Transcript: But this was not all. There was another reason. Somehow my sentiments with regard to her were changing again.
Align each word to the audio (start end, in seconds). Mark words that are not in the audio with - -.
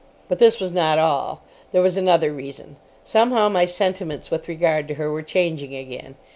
But 0.27 0.39
this 0.39 0.59
was 0.59 0.71
not 0.71 0.97
all. 0.97 1.43
There 1.71 1.83
was 1.83 1.95
another 1.95 2.33
reason. 2.33 2.77
Somehow 3.03 3.49
my 3.49 3.67
sentiments 3.67 4.31
with 4.31 4.47
regard 4.49 4.87
to 4.87 4.95
her 4.95 5.11
were 5.11 5.21
changing 5.21 5.75
again. 5.75 6.15